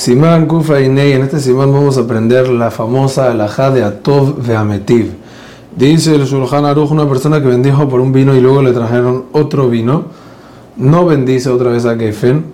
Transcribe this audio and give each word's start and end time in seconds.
Simán 0.00 0.46
Kufa 0.46 0.80
Inei, 0.80 1.12
en 1.12 1.20
este 1.20 1.40
Simán 1.40 1.74
vamos 1.74 1.98
a 1.98 2.00
aprender 2.00 2.48
la 2.48 2.70
famosa 2.70 3.30
alajá 3.30 3.70
de 3.70 3.84
Atov 3.84 4.42
Veametiv. 4.42 5.12
Dice 5.76 6.14
el 6.14 6.24
Shulchan 6.24 6.64
Aruch, 6.64 6.90
una 6.90 7.06
persona 7.06 7.42
que 7.42 7.48
bendijo 7.48 7.86
por 7.86 8.00
un 8.00 8.10
vino 8.10 8.34
y 8.34 8.40
luego 8.40 8.62
le 8.62 8.72
trajeron 8.72 9.26
otro 9.32 9.68
vino, 9.68 10.04
no 10.78 11.04
bendice 11.04 11.50
otra 11.50 11.70
vez 11.70 11.84
a 11.84 11.98
Gefen 11.98 12.46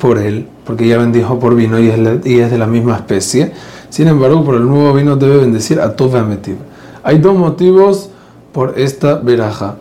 por 0.00 0.16
él, 0.16 0.48
porque 0.64 0.88
ya 0.88 0.96
bendijo 0.96 1.38
por 1.38 1.54
vino 1.54 1.78
y 1.78 1.90
es, 1.90 2.50
de 2.50 2.56
la 2.56 2.66
misma 2.66 2.96
especie. 2.96 3.52
Sin 3.90 4.08
embargo, 4.08 4.42
por 4.42 4.54
el 4.54 4.66
nuevo 4.66 4.94
vino 4.94 5.16
debe 5.16 5.36
bendecir 5.36 5.80
a 5.80 5.94
Tov 5.94 6.12
Veametiv. 6.12 6.56
Hay 7.02 7.18
dos 7.18 7.36
motivos 7.36 8.08
por 8.52 8.78
esta 8.78 9.16
veraja. 9.16 9.76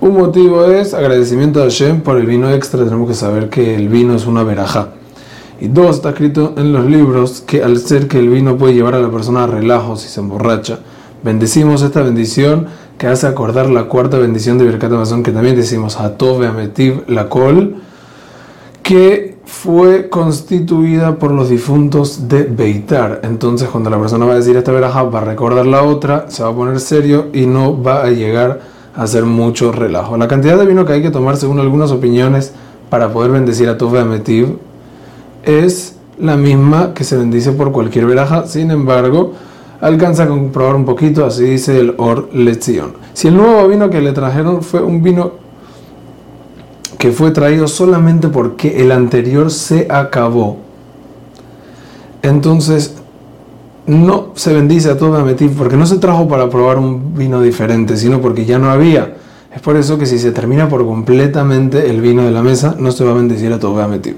Un 0.00 0.14
motivo 0.14 0.64
es 0.64 0.94
agradecimiento 0.94 1.60
a 1.60 1.64
Hashem 1.64 2.00
por 2.00 2.16
el 2.16 2.24
vino 2.24 2.50
extra. 2.50 2.82
Tenemos 2.82 3.10
que 3.10 3.14
saber 3.14 3.50
que 3.50 3.74
el 3.74 3.90
vino 3.90 4.14
es 4.14 4.24
una 4.24 4.42
veraja. 4.42 4.88
Y 5.60 5.68
dos, 5.68 5.96
está 5.96 6.10
escrito 6.10 6.54
en 6.56 6.72
los 6.72 6.84
libros 6.84 7.42
que 7.46 7.62
al 7.62 7.78
ser 7.78 8.08
que 8.08 8.18
el 8.18 8.28
vino 8.28 8.56
puede 8.56 8.74
llevar 8.74 8.94
a 8.94 9.00
la 9.00 9.10
persona 9.10 9.44
a 9.44 9.46
relajo 9.46 9.96
si 9.96 10.08
se 10.08 10.20
emborracha, 10.20 10.80
bendecimos 11.22 11.82
esta 11.82 12.02
bendición 12.02 12.66
que 12.98 13.06
hace 13.06 13.26
acordar 13.26 13.70
la 13.70 13.84
cuarta 13.84 14.18
bendición 14.18 14.58
de 14.58 14.64
Birkat 14.64 14.92
Amazon 14.92 15.22
que 15.22 15.32
también 15.32 15.56
decimos 15.56 15.98
Atov 15.98 16.42
Ametiv 16.42 17.04
la 17.08 17.28
col, 17.28 17.76
que 18.82 19.34
fue 19.44 20.08
constituida 20.10 21.16
por 21.16 21.30
los 21.30 21.48
difuntos 21.48 22.28
de 22.28 22.42
Beitar. 22.42 23.20
Entonces, 23.22 23.68
cuando 23.68 23.88
la 23.90 23.98
persona 23.98 24.26
va 24.26 24.32
a 24.32 24.36
decir 24.36 24.56
esta 24.56 24.72
veraja, 24.72 25.04
va 25.04 25.20
a 25.20 25.24
recordar 25.24 25.66
la 25.66 25.82
otra, 25.82 26.26
se 26.28 26.42
va 26.42 26.50
a 26.50 26.54
poner 26.54 26.80
serio 26.80 27.28
y 27.32 27.46
no 27.46 27.80
va 27.80 28.02
a 28.02 28.10
llegar 28.10 28.60
a 28.94 29.02
hacer 29.02 29.24
mucho 29.24 29.72
relajo. 29.72 30.16
La 30.16 30.28
cantidad 30.28 30.58
de 30.58 30.66
vino 30.66 30.84
que 30.84 30.92
hay 30.92 31.02
que 31.02 31.10
tomar, 31.10 31.36
según 31.36 31.60
algunas 31.60 31.92
opiniones, 31.92 32.52
para 32.90 33.12
poder 33.12 33.30
bendecir 33.30 33.68
a 33.68 33.78
Tov 33.78 33.96
Ametiv 33.96 34.58
es 35.46 35.96
la 36.18 36.36
misma 36.36 36.94
que 36.94 37.04
se 37.04 37.16
bendice 37.16 37.52
por 37.52 37.72
cualquier 37.72 38.06
veraja, 38.06 38.46
sin 38.46 38.70
embargo, 38.70 39.32
alcanza 39.80 40.24
a 40.24 40.28
comprobar 40.28 40.76
un 40.76 40.84
poquito, 40.84 41.24
así 41.24 41.44
dice 41.44 41.78
el 41.78 41.94
Or 41.98 42.28
Lezion. 42.32 42.92
Si 43.12 43.28
el 43.28 43.36
nuevo 43.36 43.68
vino 43.68 43.90
que 43.90 44.00
le 44.00 44.12
trajeron 44.12 44.62
fue 44.62 44.82
un 44.82 45.02
vino 45.02 45.32
que 46.98 47.10
fue 47.12 47.32
traído 47.32 47.68
solamente 47.68 48.28
porque 48.28 48.80
el 48.80 48.92
anterior 48.92 49.50
se 49.50 49.86
acabó, 49.90 50.56
entonces 52.22 52.94
no 53.86 54.28
se 54.34 54.54
bendice 54.54 54.90
a 54.90 54.96
todo 54.96 55.16
Ametiv 55.16 55.54
porque 55.56 55.76
no 55.76 55.84
se 55.84 55.98
trajo 55.98 56.26
para 56.26 56.48
probar 56.48 56.78
un 56.78 57.14
vino 57.14 57.42
diferente, 57.42 57.96
sino 57.96 58.20
porque 58.22 58.46
ya 58.46 58.58
no 58.58 58.70
había. 58.70 59.16
Es 59.54 59.60
por 59.60 59.76
eso 59.76 59.98
que 59.98 60.06
si 60.06 60.18
se 60.18 60.32
termina 60.32 60.68
por 60.68 60.84
completamente 60.86 61.90
el 61.90 62.00
vino 62.00 62.22
de 62.22 62.30
la 62.30 62.42
mesa, 62.42 62.74
no 62.78 62.90
se 62.90 63.04
va 63.04 63.10
a 63.10 63.14
bendecir 63.14 63.52
a 63.52 63.58
todo 63.58 63.80
Ametiv. 63.82 64.16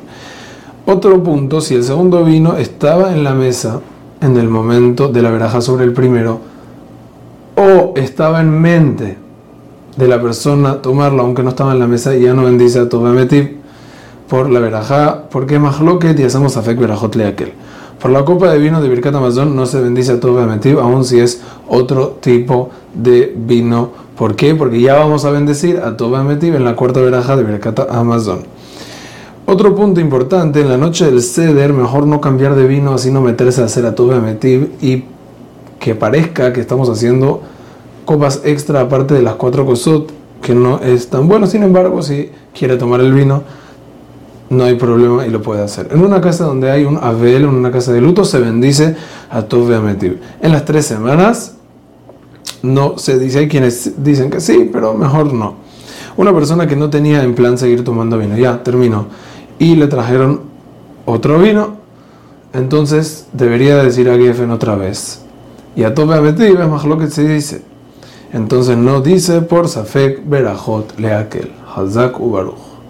Otro 0.89 1.21
punto, 1.21 1.61
si 1.61 1.75
el 1.75 1.83
segundo 1.83 2.25
vino 2.25 2.57
estaba 2.57 3.13
en 3.13 3.25
la 3.25 3.35
mesa 3.35 3.81
en 4.21 4.37
el 4.37 4.49
momento 4.49 5.09
de 5.09 5.21
la 5.21 5.33
veraja 5.33 5.61
sobre 5.61 5.85
el 5.85 5.93
primero, 5.93 6.39
o 7.57 7.93
estaba 7.97 8.41
en 8.41 8.61
mente 8.61 9.19
de 9.97 10.07
la 10.07 10.23
persona 10.23 10.81
tomarlo 10.83 11.25
aunque 11.25 11.43
no 11.43 11.49
estaba 11.49 11.73
en 11.73 11.81
la 11.81 11.89
mesa 11.89 12.15
y 12.15 12.23
ya 12.23 12.35
no 12.35 12.45
bendice 12.45 12.79
a 12.79 12.89
Tobametiv 12.89 13.57
por 14.29 14.49
la 14.49 14.61
veraja, 14.61 15.25
porque 15.29 15.61
que 16.01 16.15
y 16.17 16.23
hacemos 16.23 16.57
afek 16.57 16.79
verajot 16.79 17.17
aquel. 17.17 17.53
Por 18.01 18.13
la 18.13 18.25
copa 18.25 18.53
de 18.53 18.59
vino 18.59 18.81
de 18.81 18.89
Birkat 18.89 19.15
Amazon 19.17 19.57
no 19.57 19.67
se 19.67 19.81
bendice 19.81 20.13
a 20.13 20.21
Tobametiv, 20.21 20.79
aun 20.79 21.05
si 21.05 21.19
es 21.19 21.43
otro 21.67 22.19
tipo 22.21 22.71
de 22.95 23.35
vino. 23.37 23.91
¿Por 24.17 24.37
qué? 24.37 24.55
Porque 24.55 24.81
ya 24.81 24.95
vamos 24.95 25.25
a 25.25 25.33
bendecir 25.33 25.79
a 25.79 25.97
Tobametiv 25.97 26.55
en 26.55 26.65
la 26.65 26.77
cuarta 26.77 27.01
veraja 27.01 27.37
de 27.37 27.43
Birkat 27.43 27.91
Amazon. 27.91 28.45
Otro 29.49 29.77
punto 29.77 30.01
importante, 30.01 30.61
en 30.61 30.69
la 30.69 30.77
noche 30.77 31.05
del 31.05 31.23
ceder, 31.23 31.73
mejor 31.73 32.05
no 32.09 32.21
cambiar 32.21 32.57
de 32.57 32.67
vino, 32.67 32.93
así 32.93 33.13
no 33.13 33.21
meterse 33.21 33.63
a 33.63 33.67
hacer 33.67 33.87
a 33.87 33.95
tu 33.95 34.07
metiv 34.07 34.73
y 34.81 35.05
que 35.79 35.95
parezca 35.95 36.53
que 36.53 36.61
estamos 36.61 36.89
haciendo 36.89 37.43
copas 38.05 38.41
extra 38.43 38.81
aparte 38.81 39.15
de 39.15 39.23
las 39.23 39.37
cuatro 39.37 39.65
cosot, 39.65 40.11
que 40.43 40.53
no 40.53 40.81
es 40.81 41.11
tan 41.11 41.29
bueno. 41.29 41.47
Sin 41.47 41.63
embargo, 41.63 42.03
si 42.03 42.33
quiere 42.59 42.77
tomar 42.77 43.01
el 43.01 43.13
vino, 43.15 43.45
no 44.51 44.65
hay 44.65 44.75
problema 44.75 45.25
y 45.25 45.31
lo 45.31 45.41
puede 45.43 45.63
hacer. 45.63 45.91
En 45.93 46.03
una 46.03 46.21
casa 46.21 46.45
donde 46.45 46.69
hay 46.73 46.85
un 46.85 46.97
Abel, 46.97 47.45
en 47.45 47.51
una 47.51 47.71
casa 47.71 47.93
de 47.93 48.01
luto, 48.01 48.25
se 48.25 48.41
bendice 48.41 48.97
a 49.31 49.43
Tove 49.43 49.77
Ametiv. 49.77 50.19
En 50.43 50.51
las 50.51 50.65
tres 50.65 50.87
semanas 50.87 51.55
no 52.63 52.99
se 52.99 53.17
dice, 53.17 53.39
hay 53.39 53.49
quienes 53.49 54.03
dicen 54.03 54.29
que 54.29 54.41
sí, 54.41 54.69
pero 54.73 54.95
mejor 54.95 55.33
no. 55.33 55.55
Una 56.17 56.33
persona 56.33 56.67
que 56.67 56.75
no 56.75 56.91
tenía 56.91 57.23
en 57.23 57.37
plan 57.37 57.57
seguir 57.57 57.85
tomando 57.85 58.19
vino, 58.19 58.37
ya 58.37 58.65
terminó 58.65 59.07
y 59.59 59.77
le 59.77 59.87
trajeron 59.87 60.43
otro 61.05 61.39
vino, 61.39 61.77
entonces 62.53 63.27
debería 63.33 63.77
decir 63.83 64.09
a 64.09 64.17
Geffen 64.17 64.51
otra 64.51 64.77
vez. 64.77 65.23
Y 65.75 65.85
a 65.85 65.95
Tobe 65.95 66.17
Ametiv 66.17 66.61
es 66.61 66.69
más 66.69 66.85
lo 66.85 66.99
que 66.99 67.09
se 67.09 67.27
dice. 67.27 67.63
Entonces 68.33 68.77
no 68.77 69.01
dice 69.01 69.43
por 69.43 69.69
Safek 69.69 70.29
Berajot 70.29 70.99
Leakel, 70.99 71.53
Hazak 71.75 72.19
Ubaruch. 72.21 72.76